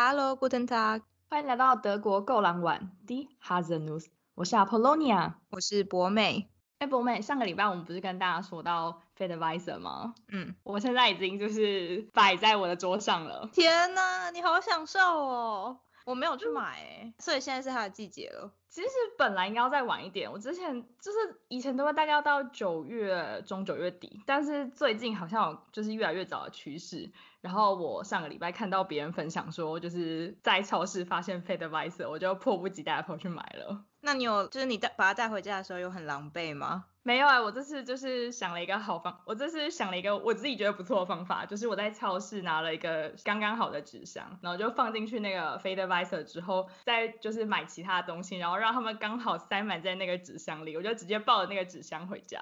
[0.00, 6.48] Hello，Guten Tag，欢迎来到德国够狼晚 Die Haselnuss，我是 Apollonia，我是博美。
[6.78, 10.14] 哎，博美，上个礼拜我们不是跟大家说到 Fedvisor 吗？
[10.28, 13.50] 嗯，我现在已经就是摆在我的桌上了。
[13.52, 15.80] 天哪，你好享受哦！
[16.08, 18.50] 我没有去买哎，所以现在是它的季节了。
[18.70, 18.88] 其实
[19.18, 21.18] 本来应该要再晚一点，我之前就是
[21.48, 27.10] 以前都会大概要到九月中九月底，但是最近好像有就是越来越早的趋势。
[27.42, 33.84] 然后我上个礼拜看到别人分享说，就是在超市发现 Fedweiser，我就迫不及待跑去买了。
[34.00, 36.86] 那你有就是你带把它带回家的时候有很狼狈吗？
[37.08, 52.38] 没有啊，我这次就是想了一个好方，我这次想了一个我自己觉得不错的方法，就是我在超市拿了一个刚刚好的纸箱，然后就放进去那个 Fedweiser 之后，再就是买其他的东西，然后让他们刚好塞满在那个纸箱里，我就直接抱着那个纸箱回家。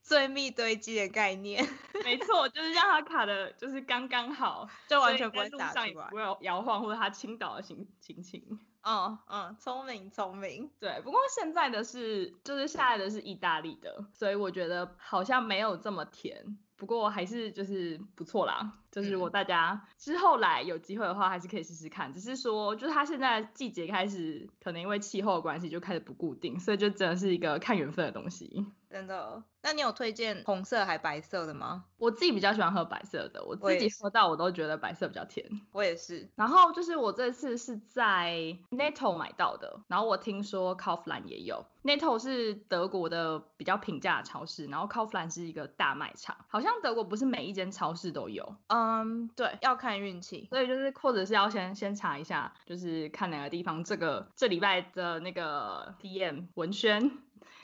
[0.00, 1.68] 最密堆积的概念。
[2.04, 8.60] 没错，就是让它卡的，就是刚刚好，就完全不会路上也不会有摇晃或者它倾倒的情情形。
[8.84, 11.00] 嗯嗯，聪明聪明，对。
[11.02, 16.58] 不过现在的是，就是下来的是意大利的，所以我觉得好像没有这么甜。
[16.76, 22.12] 不过还是就是不错啦，就是如果大家之后来有机会的话，还是可以试试看。
[22.12, 28.66] 只是说，就是它现在季节开始，可能因为气候的关系就开始不固定，所以就真的是一个看缘分的东西。
[28.94, 29.42] 真的？
[29.60, 31.84] 那你有推荐红色还白色的吗？
[31.96, 35.44] 我自己比较喜欢喝白色的，我自己喝到我都觉得白色比较甜。
[35.72, 36.30] 我也是。
[36.36, 41.64] 然后就是我这次是在 Netto 买到的，然后我听说 Kaufland 也有。
[41.82, 46.36] Netto 是德国的比较平价的超市，然后 Kaufland 是一个大卖场。
[46.46, 48.54] 好像德国不是每一间超市都有。
[48.68, 50.46] 嗯，对，要看运气。
[50.50, 57.10] 所以就是或者是要先先查一下，就是看哪个地方这个这礼拜的那个 DM 文宣。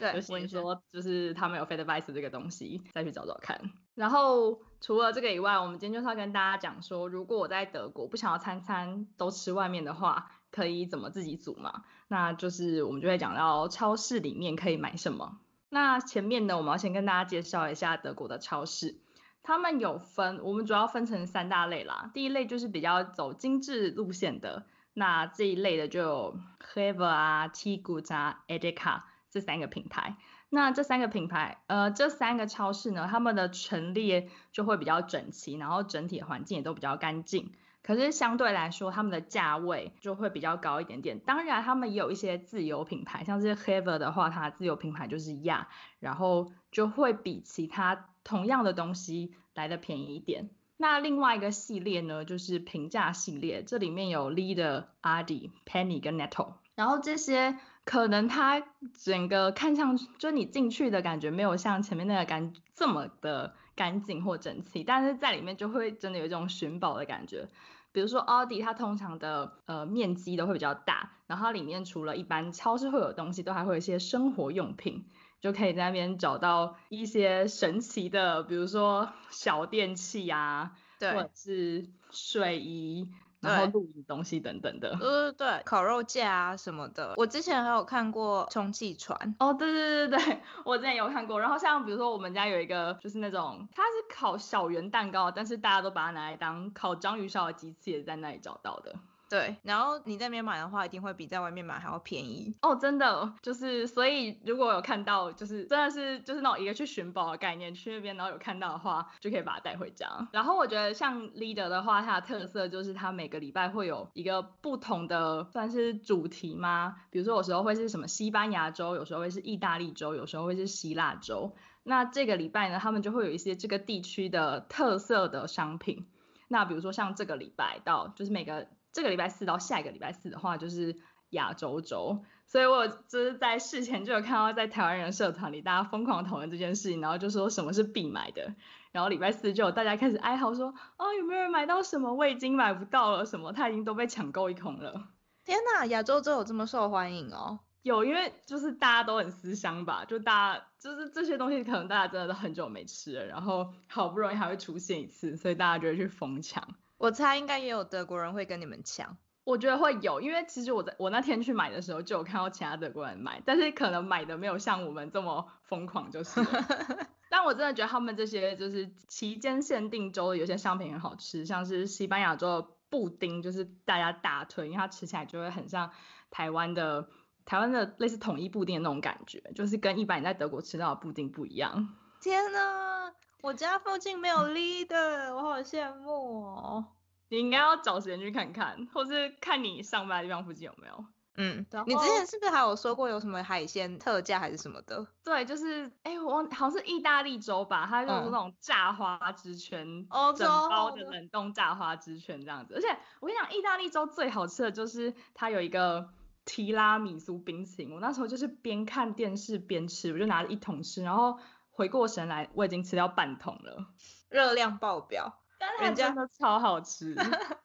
[0.01, 3.61] 对，就先说就是他们有 Fedweiser 这个东西，再去找找看。
[3.93, 11.83] 然后除了这个以外，我们今天就是要跟大家讲说，如果我在德国不想要餐餐都吃外面的话，可以怎么自己煮嘛？
[12.07, 15.37] 那就是我们就会讲到超市里面可以买什么。
[15.69, 18.99] 那前面呢，我们要先跟大家介绍一下德国的超市，
[19.43, 22.09] 他们有分，我们主要分成三大类啦。
[22.13, 26.37] 第一类就是比较走精致路线的，那这一类的就有
[26.73, 29.03] Hever 啊、Teegut 啊、Edeka。
[29.31, 30.17] 这三个品牌，
[30.49, 37.53] 那这三个品牌，呃，这三个超市呢，他们的陈列就会比较整齐，然后整体环境也都比较干净。
[37.81, 41.17] 可是相对来说，他们的价位就会比较高一点点。
[41.19, 45.67] 当然，他们也有一些自有品牌，像是 Hever 的话，它自有品牌就是亚，
[45.99, 50.51] 然后就会比其他同样的东西来的便宜一点。
[50.77, 56.53] 那另外一个系列呢，就是平价系列，这里面有 Lidl、Aldi、Penny 跟 Netto。
[56.75, 58.63] 然后这些可能它
[59.03, 67.49] 整个看上去，就你进去的感觉没有像前面那个干这么的干净或整齐，但是在里面就会真的有一种寻宝的感觉。
[67.91, 75.03] 比如说奥迪，它通常的呃面积都会比较大，然后它里面除了一般超市会有东西，都还会有一些生活用品，
[75.41, 83.09] 就可以在那边找到一些神奇的，比如说小电器啊，对，或者是睡衣。
[83.41, 87.13] 然后录影东西等等的，呃对，对，烤肉架啊什么的。
[87.17, 89.35] 我之前还有看过充气船。
[89.39, 91.39] 哦，对对对对，我之前有看过。
[91.39, 98.95] 然后像比如说我们家有一个，就是那种它是烤小圆蛋糕，但是大家都把它拿来当烤章鱼烧的机器，也在那里找到的。
[99.31, 110.27] 对，然后你在那边买的话，一定会比在外面买还要便宜哦，真的，就是所以如果有看到，就是真的是就是那种一个去寻宝的概念，去那边然后有看到的话，就可以把它带回家。
[110.33, 116.97] 然后我觉得像 Leader 的话，它的特色就是它每个礼拜会有一个不同的算是主题吗？
[117.09, 121.55] 比如说有时候会是什么西班牙州，有时候会是意大利州，有时候会是希腊州。
[121.83, 126.05] 那这个礼拜呢，他们就会有一些这个地区的特色的商品。
[126.49, 128.67] 那比如说像这个礼拜到就是每个。
[128.91, 130.95] 这个礼拜四到下一个礼拜四的话，就是
[131.29, 138.53] 亚洲周，所以我就是在事前就有看到在台湾人社团里大家疯狂讨论这件事情，然后就说什么是必买的，
[138.91, 142.13] 然后礼拜四就有大家开始哀嚎说，哦，有没有人买到什么？
[142.13, 145.07] 我已经买不到了，什么他已经都被抢购一空了。
[145.45, 147.59] 天哪，亚洲周有这么受欢迎哦？
[147.83, 156.75] 有，因为就是大家都很思乡吧，就大家就是这些东西可能大家真的都很久没吃了，然后好不容易还会出现一次，所以大家就会去疯抢。
[157.01, 166.39] 我猜应该也有德国人会跟你们抢，我觉得会有，因为其实我在我那天去买的时候就有看到其他德国人买，但是可能买的没有像我们这么疯狂，就是。
[167.31, 175.91] 但我真的觉得他们这些就是期间限定周的有些商品很好吃，像是西班牙做的布丁，就是大家大推，因为它吃起来就会很像
[176.29, 177.07] 台湾的
[177.45, 181.87] 台湾的类似统一布丁的那种感觉，就是跟一般你在德国吃到的布丁不一样。
[182.21, 183.13] 天呐！
[183.41, 186.85] 我家附近没有 Lidl，我好羡慕哦。
[187.29, 191.05] 你应该要找时间去看看，或是看你上班的地方附近有没有。
[191.37, 195.07] 嗯，你之前是不是还有说过有什么海鲜特价还是什么的？
[195.23, 202.75] 对，就是哎、欸，我好像是意大利粥吧，它就是那种炸花枝圈，哦、嗯，整包的冷冻炸花枝圈这样子。
[202.75, 202.87] 而且
[203.21, 206.09] 我跟你讲，意大利粥最好吃的就是它有一个
[206.43, 211.39] 提拉米苏冰淇淋，我那时候就是边看电视边吃，我就拿了一桶吃，然后
[211.71, 213.87] 回过神来，我已经吃掉半桶了，
[214.29, 217.15] 热量爆表， 但是它真的超好吃，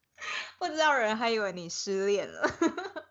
[0.58, 2.48] 不知道人还以为你失恋了。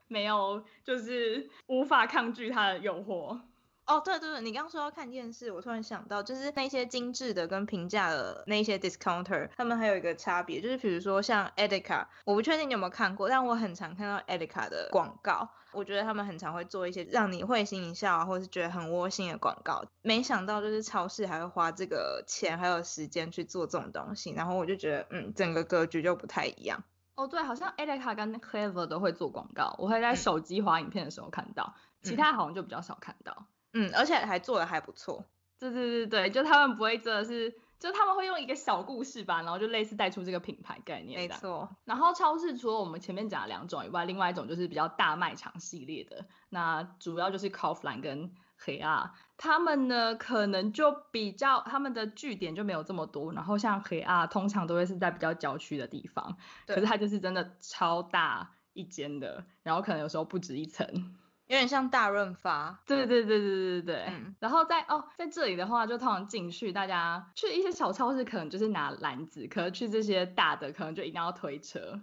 [0.07, 3.39] 没有，就是无法抗拒它的诱惑。
[3.87, 19.85] 哦，对对对，你刚刚说要看电视，我突然想到，就是那些精致的跟平价的那些 discounter，他们还有一个差别，就是比如说像 Edeka，我不确定你有没有看过，但我很常看到 Edeka 的广告，我觉得他们很常会做一些让你会心一笑啊，或是觉得很窝心的广告。
[20.01, 26.83] 没想到就是超市还会花这个钱还有时间去做这种东西，然后我就觉得，嗯，整个格局就不太一样。
[27.13, 33.45] 哦，对，好像 Edeka 跟 Clever 都会做广告，我会在手机滑影片的时候看到，嗯、其他好像就比较少看到。
[33.75, 35.23] 嗯，而且还做的还不错。
[35.59, 41.19] 对对对对，就他们不会真的是，就他们会用一个小故事吧，然后就类似带出这个品牌概念。
[41.19, 41.69] 没错。
[41.83, 61.15] 然后超市除了我们前面讲的两种以外，另外一种就是比较大卖场系列的，那主要就是 Kaufland 跟黑啊，他们呢可能就比较他们的据点就没有这么多，然后像黑啊，通常都会是在比较郊区的地方，可是它就是真的超大一间的，然后可能有时候不止一层，
[61.47, 62.79] 有点像大润发。
[62.85, 64.05] 对对对对对对对。
[64.07, 71.79] 嗯、然后在哦在这里的话，就通常进去，大家去一些小超市可能就是拿篮子，可是去这些大的可能就一定要推车。
[71.79, 71.99] 对对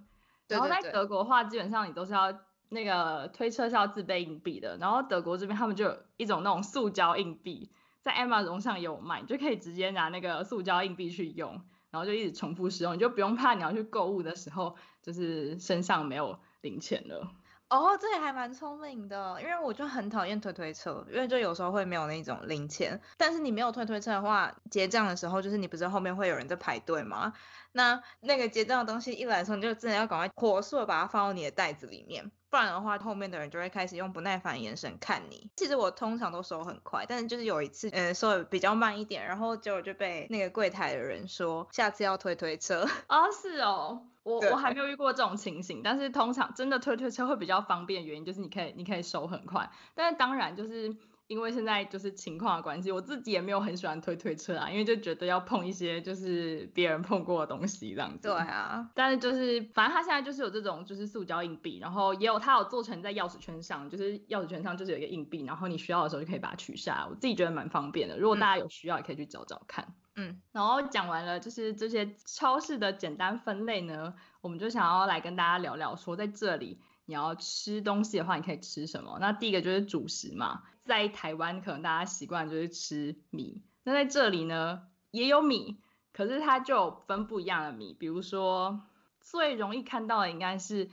[0.47, 0.57] 对。
[0.57, 2.33] 然后在德国的话，基本上你都是要。
[2.69, 7.69] 那个推车是要自备硬币的，然后德国这边他们就有一种那种塑胶硬币，
[8.01, 11.61] 在 Amazon 上也有卖，你就可以直接拿那个塑胶硬币去用，
[11.91, 17.29] 然后就一直重复使用，你就不用怕你要去购物的时候就是身上没有零钱了。
[17.73, 27.33] 哦，这也还蛮聪明的，因为我就很讨厌推推车，因为就有时候会没有那种零钱，但是你没有推推车的话，结账的时候就是你不是后面会有人在排队吗？
[27.73, 32.31] 那那个结账的东西一来的时候，你就真的要赶快火速的把它放到你的袋子里面。
[32.49, 35.49] 不然的话，后面的人就会开始用不耐烦的眼神看你。
[35.55, 42.87] 其实我通常都收很快，但是就是有一次，呃，收的比较慢一点，然后结果就被那个柜台的人说下次要推推车。
[43.09, 50.95] 哦，是哦，我我还没有遇过这种情形，但是通常真的推推车会比较方便，原因就是你可以你可以收很快，但是当然就是。
[51.33, 58.27] 因为现在就是情况的关系，我自己也没有很喜欢推推车啊，因为就觉得要碰一些就是别人碰过的东西这样子。
[58.27, 58.87] 对啊。
[58.93, 67.05] 但是就是反正它现在就是有这种就是塑胶硬币，然后也有它有做成在钥匙圈上，就是钥匙圈上就是有一个硬币，然后你需要的时候就可以把它取下来。
[67.09, 69.87] 我自己觉得蛮方便的，如果大家有需要也可以去找找看。
[70.15, 70.39] 嗯。
[70.51, 76.79] 然后讲完了就是这些超市的简单分类呢，我们就想要来跟大家聊聊说在这里。
[77.05, 79.17] 你要吃东西的话，你可以吃什么？
[79.19, 85.77] 那第一个就是主食嘛，在台湾可能大家习惯就是吃米，那在这里呢也有米，
[86.11, 88.81] 可是它就有分不一样的米，比如说
[89.21, 90.89] 最容易看到的应该是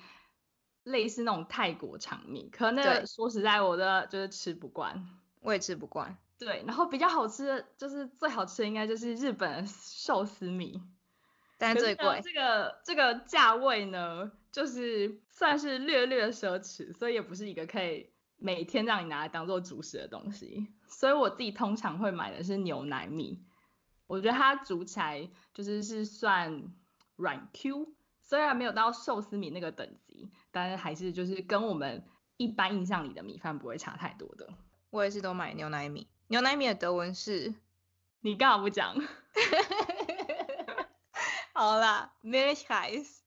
[0.85, 5.09] 类似那种泰国长米，可能那个说实在我的就是吃不惯，
[5.41, 6.17] 我也吃不惯。
[6.39, 10.83] 对，然后比较好吃的就是最好吃的应该就是日本的寿司米。
[11.59, 18.10] 但是最贵，这个这个价位呢，就是算是略略奢侈，所以也不是一个可以
[18.41, 20.67] 每天让你拿来当做主食的东西。
[20.89, 23.39] 所以我自己通常会买的是牛奶米，
[24.07, 26.65] 我觉得它煮起来就是是算
[27.17, 32.05] 软 Q，虽然没有到寿司米那个等级，但是还是就是跟我们
[32.37, 34.49] 一般印象里的米饭不会差太多的。
[34.91, 37.55] 我也是都买牛奶米，牛奶米的德文是，
[38.21, 38.97] 你干嘛不讲？
[41.55, 43.19] 好啦，Milchreis。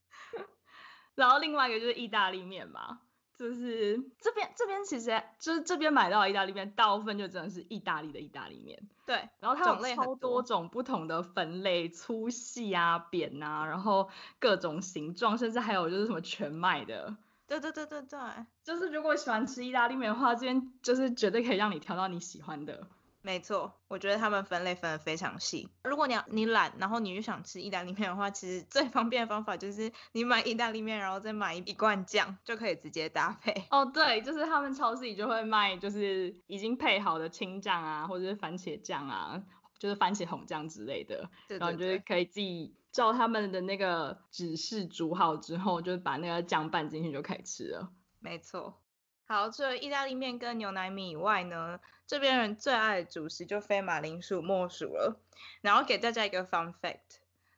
[1.16, 3.02] 然后另外一个就是意大利面嘛，
[3.44, 8.82] 就是这边这边其实就是这边买到的意大利面，大部分就真的是意大利的意大利面。
[9.06, 14.10] 对，然后它有超多种不同的分类，粗细啊、扁啊，然后
[14.40, 17.18] 各种形状，甚至还有就是什么全麦的。
[17.46, 18.20] 对对对对对，
[18.64, 22.88] 就是如果喜欢吃意大利面的话，这边就是绝对可以让你挑到你喜欢的。
[23.26, 25.70] 没错，我觉得他们分类分得非常细。
[25.86, 33.64] 如果你要你懒，然后你又想吃意大利面的话，其实最方便的方法就是你买意大利面，然后再买一罐酱，就可以直接搭配。
[33.72, 39.42] 哦，对，就是他们超市里就会卖，就是已经配好的青酱啊，或者是番茄酱啊，
[39.80, 41.30] 就是番茄红酱之类的。
[41.48, 41.60] 对对对。
[41.60, 47.90] 然后就是可以自己照他们的那个指示煮好之后，就把那个酱拌进去就可以吃了。
[48.20, 48.83] 没错。
[49.26, 55.20] 好，除了意大利面跟牛奶米以外呢，这边人最爱的主食就非马铃薯莫属了。
[55.62, 57.00] 然后给大家一个 fun fact，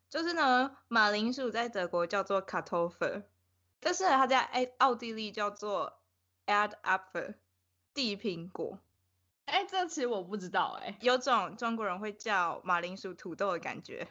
[0.09, 3.23] 就是呢，马铃薯在德国叫做 Kartoffel，
[3.79, 5.99] 但是它在奥地利叫做
[6.45, 7.35] Erdapfel，
[7.93, 8.79] 地苹果。
[9.45, 14.07] 哎、欸，这其实我不知道哎、欸，有种中国人会叫马铃薯土豆的感觉。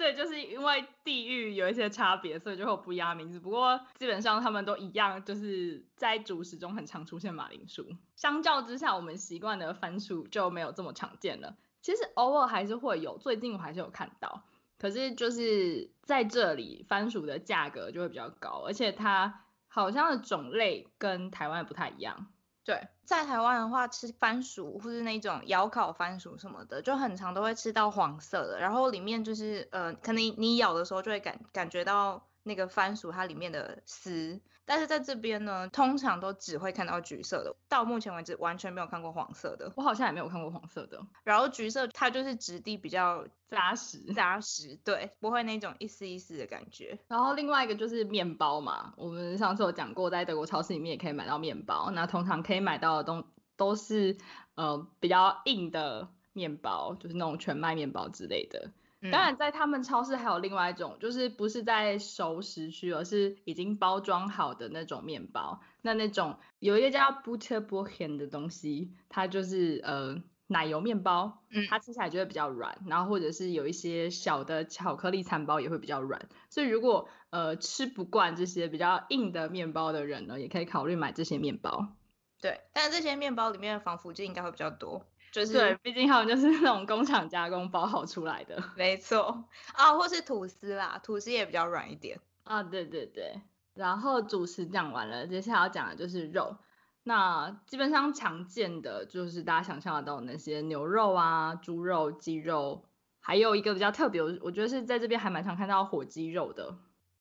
[0.00, 3.38] 对，就是因为地域有一些差别，所以就会不一样名字。
[3.38, 7.86] 不过基本上他们都一样，就是在主食中很常出现马铃薯。
[8.16, 11.54] 相较之下，我们习惯的番薯就没有这么常见了。
[11.82, 14.44] 其实偶尔还是会有，最近我还是有看到。
[14.78, 22.28] 可是就是在这里，番薯的价格就会比较高，而且它好像的种类跟台湾不太一样。
[22.64, 34.40] 对，在台湾的话，吃番薯或是那种窑烤番薯什么的，就很常都会吃到黄色的，然后里面就是呃，可能你咬的时候就会感感觉到那个番薯它里面的丝。
[34.66, 39.72] 但是在这边呢，通常都只会看到橘色的，到目前为止完全没有看过黄色的。
[39.74, 41.04] 我好像也没有看过黄色的。
[41.24, 46.96] 然后橘色它就是质地比较扎实，扎实，对，不会那种一丝一丝的感觉。
[47.08, 53.24] 然后另外一个就是面包嘛，我们上次有讲过，在德国超市里面也可以买到面包，那通常可以买到的东
[53.56, 54.16] 都是
[54.54, 58.70] 呃比较硬的面包，就是那种全麦面包之类的。
[59.10, 65.60] 当然，在他们超市还有另外一种，就是不是在熟食区，而是已经包装好的那种面包。
[65.80, 72.78] 那那种有一个叫 Butterbrot 的东西，它就是呃奶油面包，它吃起来就会比较软。
[72.86, 76.28] 然后或者是有一些小的巧克力餐包也会比较软。
[76.50, 81.96] 所以如果呃吃不惯这些比较硬的面包的人呢，也可以考虑买这些面包。
[82.42, 85.06] 对，但是这些面包里面的防腐剂应该会比较多。
[85.32, 88.62] 就是对，毕竟他们就是那种工厂加工包好出来的。
[88.76, 89.44] 没错
[89.74, 92.62] 啊，或是吐司啦，吐司也比较软一点啊。
[92.62, 93.40] 对对对，
[93.74, 96.56] 然后主食讲完了，接下来要讲的就是肉。
[97.02, 102.84] 那基本上常见的就是大家想象得到的那些牛肉啊、猪肉、鸡肉，
[103.20, 106.76] 还有一个比较特别，我觉得是在这边还蛮常看到火鸡肉的。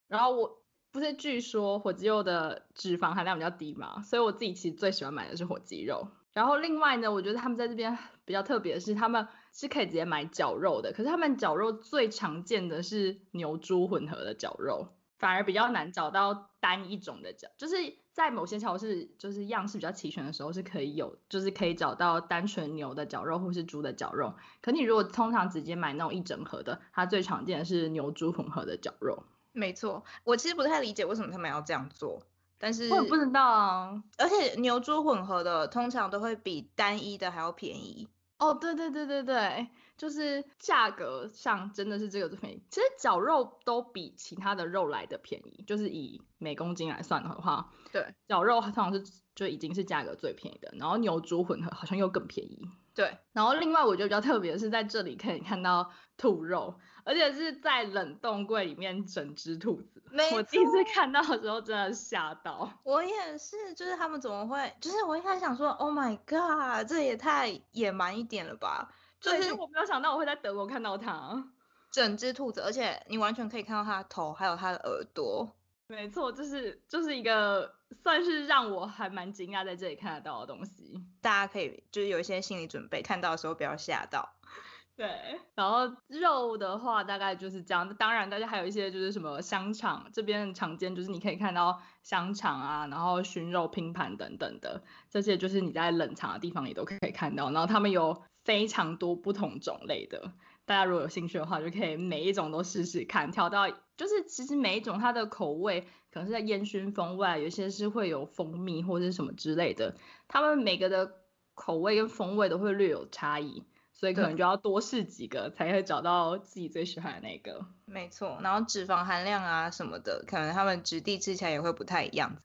[0.07, 0.61] 然后我
[0.91, 6.09] 不是据说火鸡肉的脂肪含量比较低嘛，所以我自己其实最喜欢买的是火鸡肉。
[6.39, 10.93] 然后另外呢，我觉得他们在这边比较特别的是，他们是可以直接买绞肉的。
[10.93, 17.49] 可是他们绞肉最常见的是牛猪混合的绞肉，反而比较难找到单一种的绞。
[17.57, 17.75] 就是
[18.13, 24.33] 在某些超市，就是样式比较齐全的时候是可以有，就是可以找到单纯牛的绞肉或是猪的绞肉。
[24.61, 29.25] 可你如果通常直接买那种一整盒的，它最常见的是牛猪混合的绞肉。
[29.51, 32.21] 没错，我其实不太理解为什么他们要这样做。
[32.59, 38.07] 但是我也不知道啊，而且牛猪混合的通常都会比单一的还要便宜。
[38.37, 42.61] 哦，对对对对对，就是价格上真的是这个最便宜。
[42.69, 49.03] 其实绞肉都比其他的肉来的便宜，就是以每公斤来算的话，对，绞肉通常是
[49.35, 52.61] 就已经是价格最便宜的，然后牛猪混合好像又更便宜。
[52.93, 56.79] 对，然后另外我觉得比较特别的是在这里可以看到兔肉。
[57.05, 62.71] 而且是在冷冻柜里面整只兔子，我第一次看到的时候真的吓到。
[62.83, 64.71] 我也是，就是他们怎么会？
[64.79, 68.93] 就是我一开始想说，Oh my god，这也太野蛮一点了吧？
[69.19, 71.43] 就是我没有想到我会在德国看到它，
[71.89, 75.49] 整只兔子，而且你完全可以看到它的头，还有它的耳朵。
[75.87, 81.03] 没错，就是就是一个算是让我还蛮惊讶在这里看得到的东西。
[81.21, 84.35] 大家可以就是有一些心理准备，看到的时候不要吓到。
[84.95, 85.07] 对，
[85.55, 87.95] 然后肉的话大概就是这样。
[87.95, 97.49] 当然，大家还有一些就是什么香肠，这边常见就是你可以看到香肠啊，然后熏肉拼盘等等的，这些就是你在冷藏的地方也都可以看到。
[97.51, 100.33] 然后他们有非常多不同种类的，
[100.65, 109.95] 大家如果有兴趣的话，就可以每一种都试试看，挑到就是其实每一种它的口味可能是在烟熏风味，有些是会有蜂蜜或者是什么之类的，
[110.27, 111.13] 他们每个的
[111.53, 113.65] 口味跟风味都会略有差异。
[113.91, 117.65] 所以可能就要多试几个，才会找到自己最喜欢的那个。
[117.83, 122.37] 没错，然后脂肪含量啊什么的，可能他们质地吃起来也会不太一样。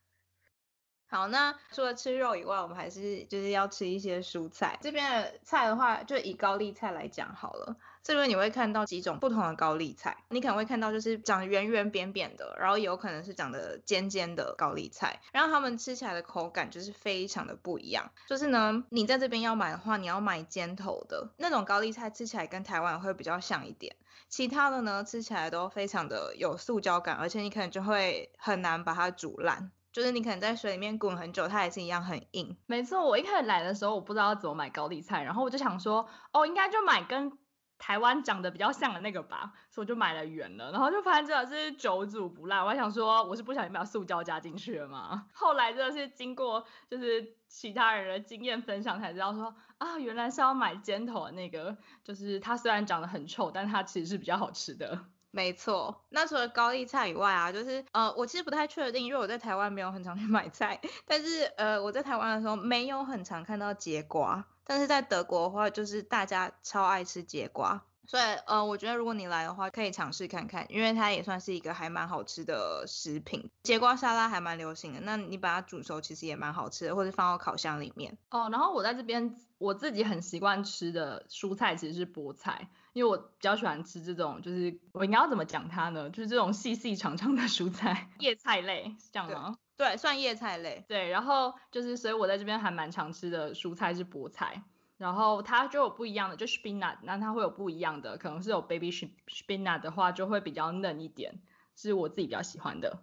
[1.06, 4.76] 好，那除了吃肉以外，我们还是就是要吃一些蔬菜。
[4.83, 7.76] 这边的菜的话，就以高丽菜来讲好了。
[8.04, 18.11] 这边你会看到几种不同的高丽菜，你可能会看到就是长得圆圆扁扁的，然后有可能是长得尖尖的高丽菜，然后它们吃起来的口感就是非常的不一样。
[18.28, 23.96] 就是呢，你在这边要买的话，你要买尖头的那种高丽菜，吃起来跟台湾会比较像一点。
[24.28, 32.54] 其他的呢，吃起来都非常的有塑胶感，而且你可能就会很难把它煮烂，就是你可能在水里面滚很久，它也是一样很硬。
[32.66, 37.32] 没错，我一开始来的时候我不知道怎么买高丽菜，然后我就想说，哦，应该就买跟
[37.78, 42.64] 台湾长得比较像的那个吧，所以我就买了圆的，然后就发现真的是久煮不烂。
[42.64, 45.26] 我还想说，我是不小心把塑胶加进去了吗？
[45.34, 55.04] 后来真的是经过就是其他人的经验分享才知道说，啊，原来是要买尖头的那个，就是它虽然长得很臭，但它其实是比较好吃的。
[55.30, 67.83] 没错，那除了高丽菜以外啊，就是呃，我其实不太确定，因为我在台湾没有很常去买菜， 但是呃，我在台湾的时候没有很常看到节瓜，但是在德国的话，就是大家超爱吃节瓜。
[68.06, 73.50] 所以，呃，我觉得如果你来的话，可以尝试看看，因为它也算是一个还蛮好吃的食品。
[73.62, 78.18] 节瓜沙拉还蛮流行的，那你把它煮熟，其实也蛮好吃的，或者放到烤箱里面。
[78.28, 86.08] 哦，然后我在这边我自己很习惯吃的蔬菜其实是菠菜，因为我比较喜欢吃这种，就是我应该要怎么讲它呢？
[86.08, 89.58] 就是这种细细长长的蔬菜， 叶菜类，是这样吗？
[89.76, 90.82] 对，对，算叶菜类。
[90.88, 94.62] 对，然后就是所以我在这边还蛮常吃的蔬菜是菠菜。
[94.96, 101.42] 然后它就有不一样的，就 spinach，那它会有不一样的，可能是有 baby spinach 的话就会比较嫩一点，
[101.74, 103.02] 是我自己比较喜欢的，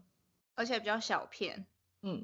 [0.55, 1.67] 而且比较小片，
[2.01, 2.23] 嗯。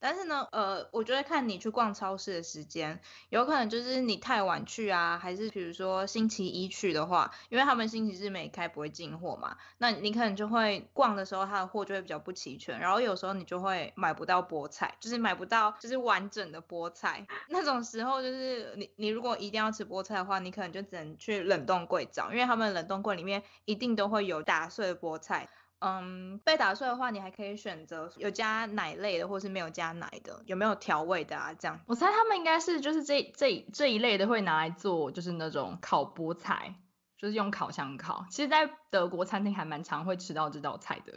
[0.00, 25.48] 但是呢，呃，我觉得看你去逛超市的时间，有可能就是你太晚去啊，还是比如说星期一去的话，因为他们星期日没开，不会进货嘛，那你可能就会逛的时候，他的货就会比较不齐全，然后有时候你就会买不到菠菜，就是买不到就是完整的菠菜， 那种时候就是你你如果一定要吃菠菜的话，你可能就只能去冷冻柜找，因为他们冷冻柜里面一定都会有打碎的菠菜。
[25.80, 31.54] 嗯，被打碎的话，你还可以选择有加奶类的，或是没有加奶的，有没有调味的啊？
[31.58, 36.74] 这样，我猜他们应该是就是这这这一类的会拿来做，就是那种烤菠菜，
[37.16, 38.26] 就是用烤箱烤。
[38.30, 41.14] 其实，在德国餐厅还蛮常会吃到这道菜的，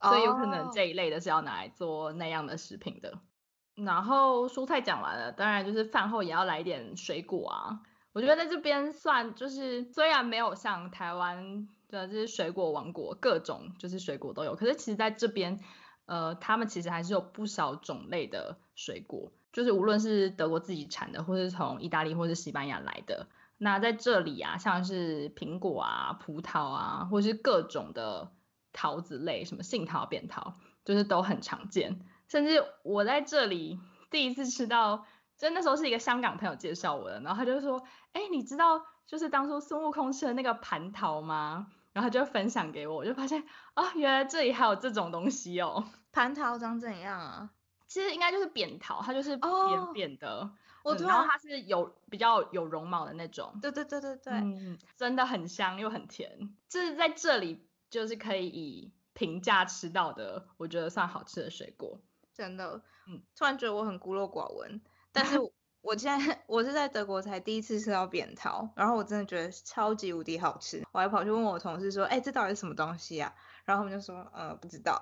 [0.00, 3.10] 所以有可能这一类的是要拿来做那样的食品的。
[3.10, 3.86] Oh.
[3.86, 7.80] 然后蔬菜讲完了，当然就是饭后也要来点水果啊。
[8.14, 11.68] 我觉得在这边算就是虽然没有像台湾。
[11.88, 14.56] 对啊，这是水果王国，各种就是水果都有。
[14.56, 15.60] 可是其实在这边，
[16.06, 23.28] 呃，他们其实还是有不少种类的水果，就是无论是德国自己产的，或是从意大利或是西班牙来的。
[23.58, 28.32] 那在这里啊，像是苹果啊、葡萄啊，或是各种的
[28.72, 32.00] 桃子类，什么杏桃、扁桃，就是都很常见。
[32.28, 33.78] 甚至我在这里
[34.10, 35.06] 第一次吃到，
[35.38, 43.42] 就那时候是一个香港朋友介绍我的，然后他就说：“哎，你知道就是当初孙悟空吃的那个蟠桃吗？”然后他就分享给我，我就发现
[43.74, 45.84] 哦，原来这里还有这种东西哦。
[46.12, 47.50] 蟠桃长怎样啊？
[47.86, 50.50] 其实应该就是扁桃，它就是扁扁的。
[50.82, 53.58] 哦然后它是有比较有绒毛的那种。
[53.60, 54.32] 对对对对对。
[54.34, 62.00] 嗯，真的很香又很甜，就是在这里就是可以以平价吃到的，我觉得算好吃的水果。
[62.32, 64.80] 真的，嗯，突然觉得我很孤陋寡闻，
[65.16, 65.38] 但是。
[65.82, 73.32] 我现在我是在德国才第一次吃到扁桃，然后我真的觉得超级无敌好吃，我还跑去问我同事说，哎，这到底是什么东西啊？
[73.64, 75.00] 然后他们就说，呃，不知道，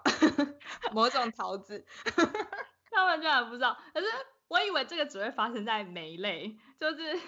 [0.93, 1.83] 某种桃子，
[2.93, 3.75] 他们居然不知道。
[3.95, 4.07] 可是
[4.49, 7.19] 我以为这个只会发生在梅类，就是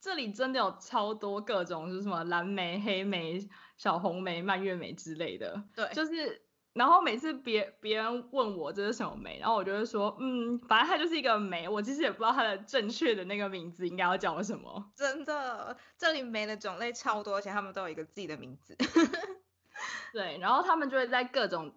[0.00, 6.43] 这里真的有超多各种，就是什么蓝莓、黑莓、小红莓、蔓越莓之类的，对，就是。
[6.74, 14.92] 然后每次别别人问我这是什么莓，然后我就会说，嗯，反正它就是一个梅，我其实也不知道它的正确的那个名字应该要叫什么。
[14.96, 18.76] 真的，这里梅的种类超多，而且他们都有一个自己的名字。
[20.12, 21.72] 对，然后他们就会在各种，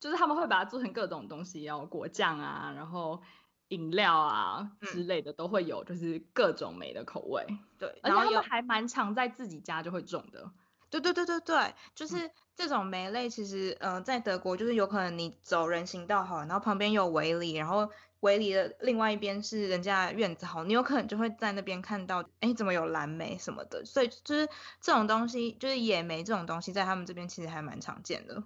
[0.00, 3.22] 就是他们会把它做成各种东西，然后果酱啊，然后
[3.68, 7.46] 饮料啊之类的、嗯、都会有，就是各种梅的口味。
[7.78, 10.50] 对，然后他们还蛮常在自己家就会种的。
[11.00, 24.46] 对对对对对，就是这种莓类，其实，嗯、呃，在德国就是有可能你走人行道好，然后旁边有围篱，然后围篱的另外一边是人家的院子好，你有可能就会在那边看到，哎，怎么有蓝莓什么的，所以就是
[24.82, 28.42] 这种东西，就是野莓这种东西，在他们这边其实还蛮常见的。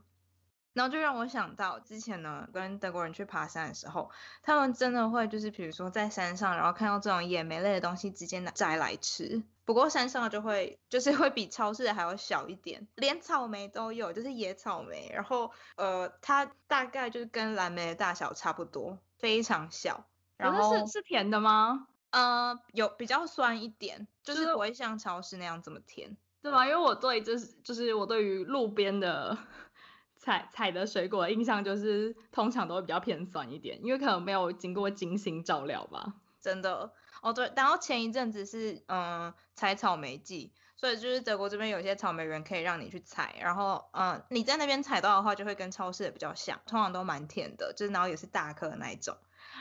[0.73, 4.11] 然后就让我想到之前呢，跟德国人去爬山的时候，
[4.43, 9.43] 他们真的会就是比如说在山上，然后看到这种野莓类的东西，直接拿摘来吃。
[9.67, 15.11] 不过山上就会就是会比超市还要小一点，连草莓都有，就是野草莓。
[15.13, 20.07] 然后呃，它大概就是跟蓝莓的大小差不多，非常小。
[20.39, 21.89] 然后是是甜的吗？
[22.11, 26.65] 呃，有比较酸一点，就是不会像超市那样这么甜，对吗？
[26.65, 29.37] 因为我对就是就是我对于路边的。
[30.19, 36.15] 采采的水果的印象就是通常都会比较偏酸一点，因为可能没有经过精心照料吧。
[36.41, 36.91] 真的
[37.27, 37.53] 哦，对。
[37.57, 49.17] 然后前一阵子是嗯采草莓季，所以就是德国这边有些草莓园可以让你去采，然后嗯你在那边采到的话就会跟超市的比较像，通常都蛮甜的，就是然后也是大颗的那一种。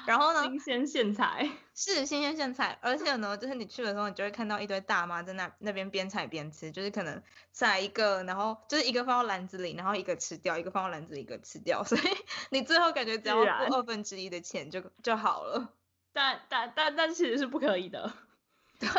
[0.05, 0.43] 然后呢？
[0.43, 12.01] 新鲜现采 是新鲜现采，而且呢，就是你去的时候，你就会看到一堆大妈在那那边边采边吃，就是可能采一个，然后就是一个放到篮子里，然后一个吃掉，一个放到篮子里，一个吃掉，所以
[12.51, 15.73] 你最后感觉只要付二分之一的钱就就好了。
[16.15, 18.09] 但但但但其实是不可以的。
[18.79, 18.89] 对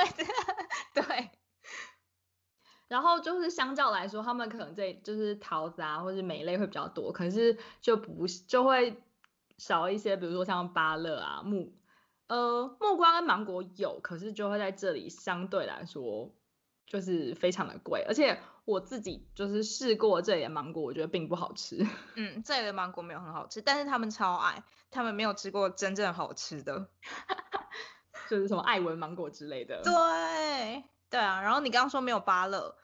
[1.02, 1.30] 对。
[2.88, 9.02] 然后就是相较来说，他们可能这就是桃子啊，或是梅类会比较多，可是就不就会
[9.58, 11.72] 少一些，比如说像芭乐啊、木
[12.28, 16.32] 呃木瓜跟芒果有，可是就会在这里相对来说
[16.86, 21.86] 就是非常的贵，而且我自己就是试过这里的芒果，我觉得并不好吃。
[22.16, 26.88] 嗯，这里的芒果没有很好吃，但是他们超爱，他们没有吃过真正好吃的，
[28.30, 29.82] 就是什么爱文芒果之类的。
[29.82, 30.84] 对。
[31.08, 32.76] 对啊，然后你刚刚说没有芭乐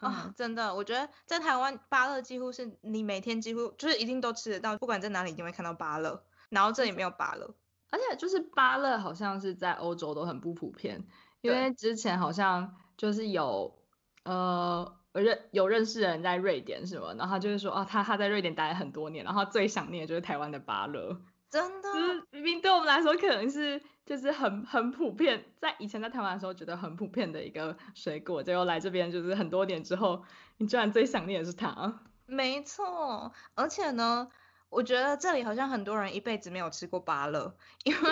[0.00, 6.24] 啊，嗯、真的，我觉得在台湾芭乐几乎是你每天几乎就是一定都吃得到，不管在哪里一定会看到芭乐。
[6.48, 7.54] 然后这里没有芭乐，
[7.90, 11.06] 而且就是芭乐好像是在欧洲都很不普遍，
[11.42, 13.76] 因为之前好像就是有
[14.24, 17.14] 呃认有认识的人在瑞典是吗？
[17.16, 21.20] 然后他就是说啊，他他在瑞典待了很多年，然后最想念的就是台湾的芭乐。
[21.48, 30.24] 真的，就是明明对我们来说可能是就是很很普遍，在以前在台湾的时候觉得很普遍的一个水果，结果来这边就是很多年之后，
[30.58, 32.00] 你居然最想念的是它。
[32.26, 34.28] 没错，而且呢，
[34.68, 38.10] 我觉得这里好像很多人一辈子没有吃过芭乐，因为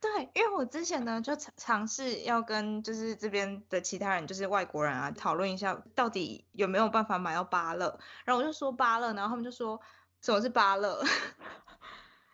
[0.00, 9.80] 对，因为我之前呢就尝尝试要跟就是这边的其他人，就是外国人啊讨论一下，到底有没有办法买到芭乐，然后我就说芭乐，然后他们就说
[10.20, 11.02] 什么是芭乐。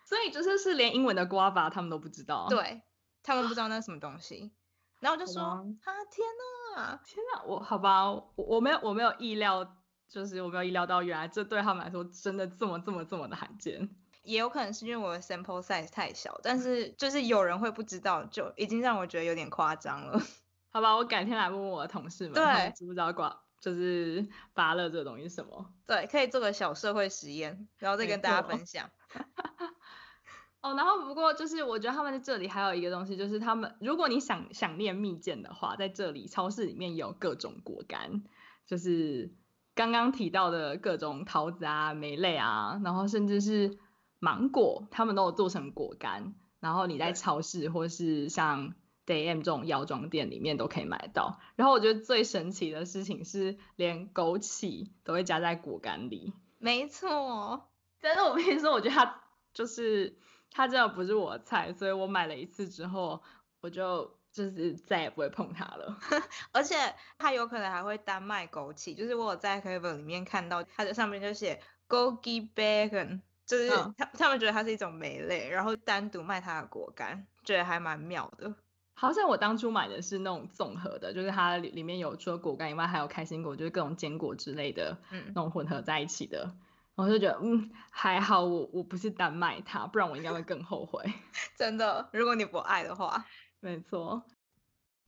[0.05, 2.83] 所以就是是连英文的 guava 他们都不知道，对，
[3.23, 4.51] 他们不知道那是什么东西，
[4.99, 5.63] 然后我就说啊
[6.11, 6.27] 天
[6.75, 13.89] 哪，天哪，我好吧，我我没有我没有意料，就是我没有意料到原来这对他们来说真的这么这么这么的罕见，
[14.23, 20.19] 也有可能是因为我的 sample size 太小，但是就是有人会不知道，就已经让我觉得有点夸张了。
[20.71, 25.71] 好吧，我改天来问问我的同事们，对，知不知道挂就是芭乐这个东西是什么？
[25.85, 28.89] 对，可以做个小社会实验，然后再跟大家分享。
[30.61, 38.23] 哦，然后不过就是我觉得他们在这里还有一个东西，就是他们如果你想想念蜜饯的话，在这里超市里面有各种果干，
[38.65, 39.33] 就是
[39.75, 43.77] 刚刚提到的各种桃子啊、梅类啊，然后甚至是
[44.23, 48.73] 芒果，他们都有做成果干，然后你在超市或是像
[49.05, 51.39] Day M 这种药妆店里面都可以买到。
[51.57, 56.33] 然后我觉得最神奇的事情是，连枸杞都会加在果干里。
[56.57, 57.67] 没错，
[57.99, 60.17] 但是我跟你说，我觉得它就是。
[60.55, 63.23] 它真的不是我的菜，所以我买了一次之后，
[63.59, 65.97] 我就就是再也不会碰它了。
[66.53, 66.75] 而且
[67.17, 78.53] 它有可能还会单卖枸杞，就是我有在 Clever 里面看到它的上面就写 g o g i Bergen，就是他、嗯、他们觉得它是一种莓类，然后单独卖它的果干，觉得还蛮妙的。
[78.95, 86.55] 好像我当初买的是那种综合的，就是它里里面有除了果干以外，还有开心果，就是各种坚果之类的，嗯，那种混合在一起的。
[86.95, 91.03] 我就觉得，嗯，还好我我不是单卖它，不然我应该会更后悔。
[91.57, 93.25] 真的，如果你不爱的话，
[93.59, 94.23] 没错。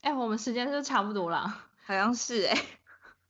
[0.02, 2.66] 哎、欸，我们时间是差不多了，好像是哎、欸。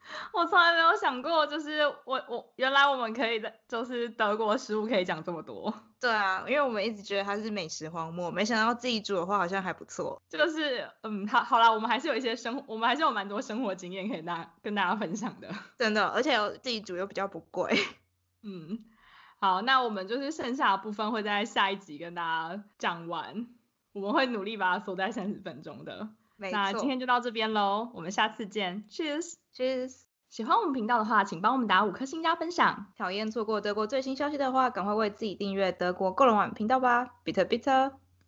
[0.33, 5.73] 我从来没有想过，就是我我原来我们可以的就是德国食物可以讲这么多。
[5.99, 10.21] 对啊，因为我们一直觉得它是美食荒漠，没想到自己煮的话好像还不错。
[10.29, 15.49] 这个是，嗯，好，好啦，我们还是有一些生，我们还是有蛮多生活经验可以大跟大家分享的。
[15.79, 17.75] 真的，而且自己煮又比较不贵。
[18.43, 18.85] 嗯，
[19.39, 23.47] 好，那我们就是剩下的部分会在下一集跟大家讲完，
[23.93, 26.09] 我们会努力把它缩在三十分钟的。
[26.37, 30.01] 那今天就到这边喽，我们下次见，Cheers，Cheers。
[30.29, 32.87] 喜欢我们频道的话，请帮我们打五颗星加分享。
[32.97, 37.93] 讨厌错过德国最新消息的话，赶快为自己订阅德国够了网频道吧，Bitte Bitte。